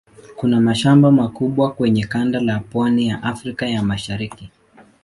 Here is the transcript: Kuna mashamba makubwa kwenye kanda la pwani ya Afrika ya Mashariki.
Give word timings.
Kuna 0.35 0.61
mashamba 0.61 1.11
makubwa 1.11 1.71
kwenye 1.73 2.05
kanda 2.05 2.39
la 2.39 2.59
pwani 2.59 3.07
ya 3.07 3.23
Afrika 3.23 3.65
ya 3.69 3.83
Mashariki. 3.83 4.49